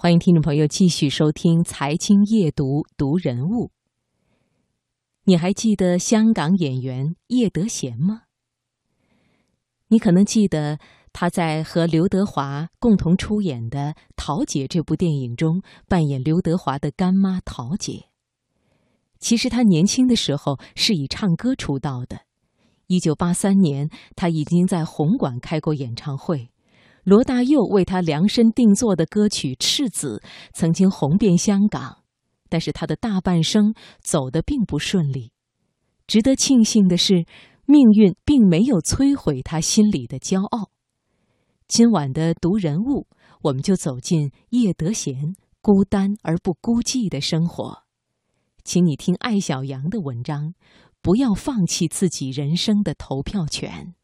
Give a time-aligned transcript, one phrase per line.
[0.00, 3.72] 欢迎听众朋友继续收听《财经夜读》读人物。
[5.24, 8.22] 你还记得香港演员叶德娴吗？
[9.88, 10.78] 你可能记得
[11.12, 18.04] 他在和刘德华共同出演的《桃姐》这部电影中扮演刘德华的干妈桃姐。
[19.18, 22.20] 其实他年轻的时候是以唱歌出道的。
[22.86, 26.50] 一九八三年，他已经在红馆开过演唱会。
[27.04, 30.22] 罗大佑为他量身定做的歌曲《赤子》
[30.52, 31.98] 曾经红遍香港，
[32.48, 35.32] 但是他的大半生走得并不顺利。
[36.06, 37.26] 值得庆幸的是，
[37.66, 40.70] 命运并没有摧毁他心里的骄傲。
[41.66, 43.06] 今晚的读人物，
[43.42, 47.84] 我们就走进叶德娴孤单而不孤寂的生活。
[48.64, 50.54] 请你听艾小羊的文章：
[51.02, 53.94] 不要放弃自己人生的投票权。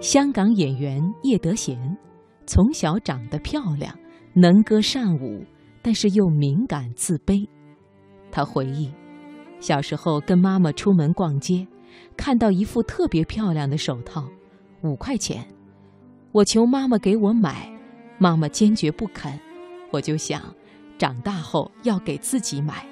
[0.00, 1.78] 香港演员叶德娴，
[2.44, 3.96] 从小长得漂亮，
[4.34, 5.42] 能歌善舞，
[5.80, 7.48] 但是又敏感自卑。
[8.30, 8.92] 她回忆，
[9.60, 11.66] 小时候跟妈妈出门逛街，
[12.16, 14.28] 看到一副特别漂亮的手套，
[14.82, 15.46] 五块钱，
[16.32, 17.72] 我求妈妈给我买，
[18.18, 19.32] 妈妈坚决不肯。
[19.92, 20.42] 我就想，
[21.02, 22.86] 长大后要给自己买。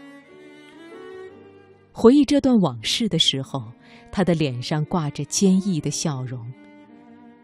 [1.92, 3.62] 回忆这段往事的时候，
[4.10, 6.44] 她的脸上挂着坚毅的笑容。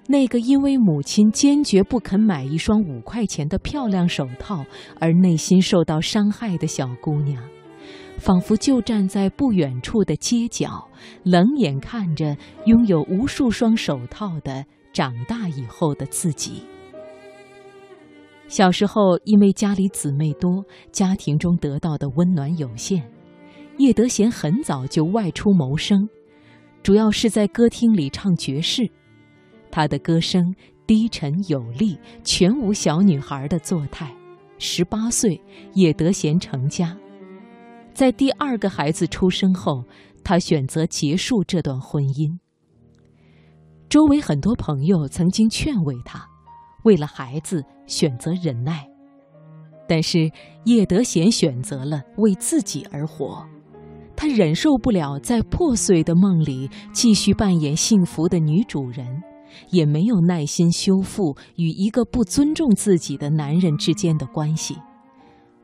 [0.08, 4.66] 那个因为母亲坚决不肯买一双五块钱的漂亮手套
[4.98, 7.40] 而内心受到伤害的小姑娘，
[8.18, 10.88] 仿佛就站在不远处的街角，
[11.22, 16.64] 冷眼看着拥有无数双手套的长大以后的自己。
[18.48, 23.02] 小时候，因为家里姊妹多，家庭中得到的温暖有限，
[23.78, 26.08] 叶德娴很早就外出谋生，
[26.82, 28.88] 主要是在歌厅里唱爵士。
[29.70, 30.54] 她的歌声
[30.86, 34.14] 低沉有力，全无小女孩的作态。
[34.58, 35.38] 十八岁，
[35.74, 36.96] 叶德娴成家。
[37.92, 39.84] 在第二个孩子出生后，
[40.22, 42.38] 她选择结束这段婚姻。
[43.88, 46.26] 周围很多朋友曾经劝慰她，
[46.86, 48.88] 为了孩子选择忍耐。
[49.86, 50.30] 但是
[50.64, 53.46] 叶德娴选择了为自己而活。
[54.16, 59.22] 她忍受不了在破碎的梦里继续扮演幸福的女主人。
[59.70, 64.76] 也没有耐心修复与一个不尊重自己的男人之间的关系，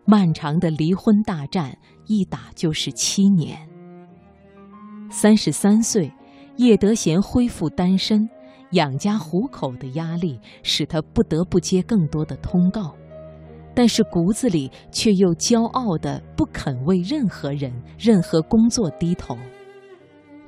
[0.06, 3.68] 漫长的离婚大战一打就是七年。
[5.10, 6.10] 三十三岁，
[6.56, 8.26] 叶德娴恢复单身，
[8.72, 12.94] 养家糊口的压力使她不得不接更多的通告，
[13.74, 19.36] 但是骨子里却又骄傲的不肯为任何人、任何工作低头。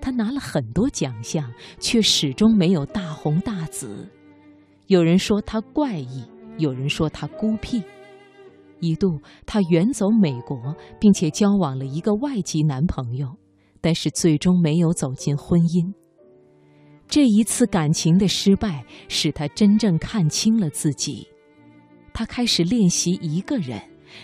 [0.01, 4.07] 他拿了很多奖项，却始终没有大红大紫。
[4.87, 6.23] 有人说他怪异，
[6.59, 7.83] 有人说他孤僻。
[8.81, 13.35] 一度，他远走美国，并且交往了一个外籍男朋友，
[13.81, 15.91] 但是最终没有走进婚姻。
[17.09, 21.27] 这一次感情的失败，使他真正看清了自己。
[22.13, 23.81] 他开始练习一个人，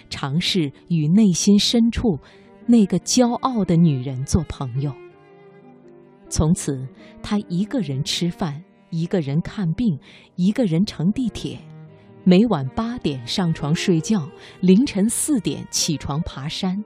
[0.08, 2.19] 尝试与内心深处
[2.66, 4.92] 那个骄傲的女人做朋友。
[6.28, 6.86] 从此，
[7.22, 9.98] 他一个人吃饭，一个人看病，
[10.36, 11.58] 一个人乘地铁，
[12.24, 14.28] 每晚八点上床睡觉，
[14.60, 16.84] 凌晨四点起床爬山。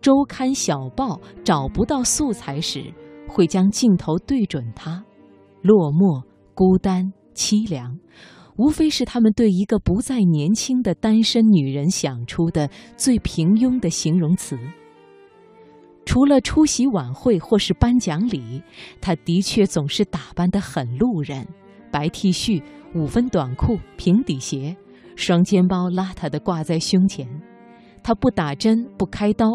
[0.00, 2.92] 周刊小报找不到素材时，
[3.30, 5.04] 会将镜头对准他，
[5.62, 7.98] 落寞、孤单、凄凉，
[8.56, 14.58] 无非是他们对一个不再年轻的单身女人想出的最平庸的形容词。
[16.04, 18.62] 除了出席晚会或是颁奖礼，
[19.00, 21.46] 他的确总是打扮得很路人：
[21.92, 22.60] 白 T 恤、
[22.94, 24.76] 五分短裤、平底鞋，
[25.14, 27.28] 双肩包邋遢地挂在胸前。
[28.02, 29.46] 他不打针，不开刀，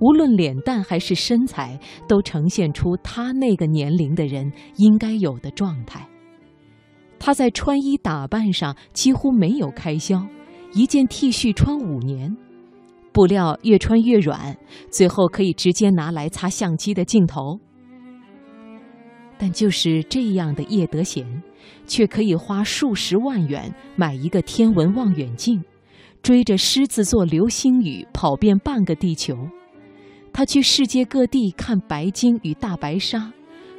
[0.00, 6.06] 无论脸蛋还是身材，都呈现出他那个年龄的人应该有的状态。
[7.18, 10.26] 他在穿衣打扮上几乎没有开销，
[10.74, 12.36] 一件 T 恤穿五年。
[13.12, 14.54] 布料越穿越软，
[14.90, 17.58] 最后可以直接拿来擦相机的镜头。
[19.38, 21.24] 但就是这样的叶德娴，
[21.86, 25.64] 却可以花数十万元买一个天文望远镜，
[26.22, 29.34] 追着狮子座流星雨跑遍半个地球。
[30.36, 33.32] 他去世界各地看白鲸与大白鲨，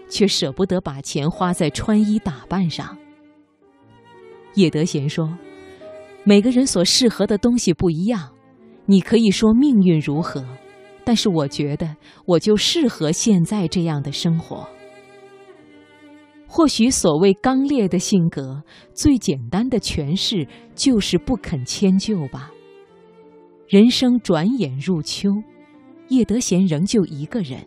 [0.10, 2.98] 却舍不得把钱花在穿衣打扮上。
[4.56, 5.38] 叶德娴说
[6.26, 8.32] ：“每个人所适合的东西不一样，
[8.88, 10.44] 你可以说命运如何，
[11.06, 11.96] 但是我觉得
[12.26, 14.68] 我就适合现在这样的生活。
[16.48, 18.64] 或许所谓刚烈的性格，
[18.96, 22.50] 最简单的诠释就是不肯迁就吧。
[23.68, 25.30] 人生转眼入秋，
[26.10, 27.66] 叶德娴仍旧一个人。”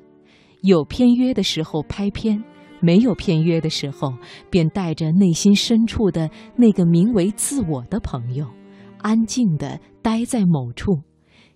[0.62, 2.44] 有片约的时候拍片，
[2.80, 4.12] 没有片约的时候，
[4.50, 8.46] 便带着内心深处的那个名为自我的朋友，
[8.98, 11.00] 安静地待在某处，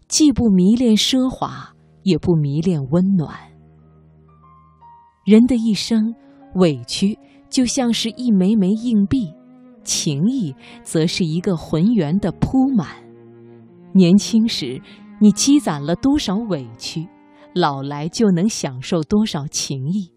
[0.08, 3.36] 既不迷恋奢华，也不迷恋温暖。
[5.26, 6.14] 人的一生，
[6.54, 7.18] 委屈
[7.50, 9.32] 就像是一枚枚硬币，
[9.82, 12.88] 情谊则是一个浑圆的铺满。
[13.92, 14.80] 年轻时，
[15.20, 17.08] 你积攒了多少委屈？
[17.54, 20.10] 老来就能享受多少情谊？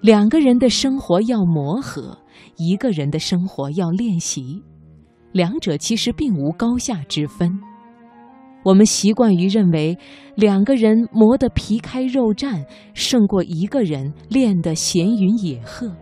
[0.00, 2.16] 两个人的生活要磨合，
[2.56, 4.62] 一个人的生活要练习，
[5.32, 7.60] 两者其实并无高下之分。
[8.64, 9.98] 我们习惯于认为，
[10.34, 15.92] 两个人磨得皮开肉绽，胜过一个人练得闲云野鹤，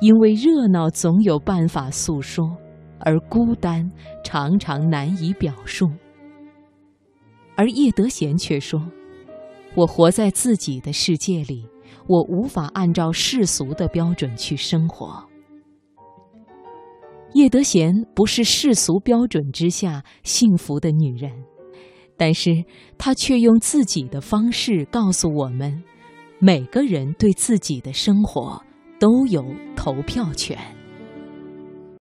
[0.00, 2.44] 因为热闹总有办法诉说，
[2.98, 3.90] 而孤单
[4.24, 5.88] 常常难以表述。
[7.56, 8.80] 而叶德娴却说。
[9.74, 11.66] 我活在自己的世界里，
[12.06, 15.22] 我无法按照世俗的标准去生活。
[17.34, 21.30] 叶德娴不是世俗标准之下幸福的女人，
[22.16, 22.64] 但是
[22.96, 25.82] 她却用自己的方式告诉我们：
[26.38, 28.62] 每个人对自己的生活
[28.98, 29.44] 都有
[29.76, 30.56] 投票权。